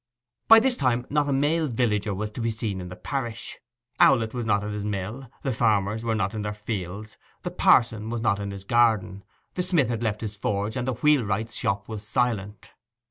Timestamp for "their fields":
6.41-7.17